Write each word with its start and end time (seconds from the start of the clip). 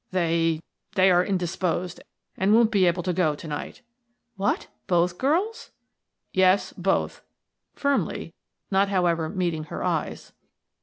"They 0.09 0.63
they 0.95 1.11
are 1.11 1.23
indisposed, 1.23 2.01
and 2.35 2.55
won't 2.55 2.71
be 2.71 2.87
able 2.87 3.03
to 3.03 3.13
go 3.13 3.35
to 3.35 3.47
night." 3.47 3.83
"What! 4.35 4.65
Both 4.87 5.19
girls?" 5.19 5.69
"Yes, 6.33 6.73
both" 6.73 7.21
firmly, 7.75 8.33
not, 8.71 8.89
however, 8.89 9.29
meeting 9.29 9.65
her 9.65 9.83
eyes. 9.83 10.33